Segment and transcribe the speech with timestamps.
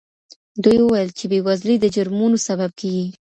[0.63, 3.05] دوی وویل چې بې وزلي د جرمونو سبب کیږي.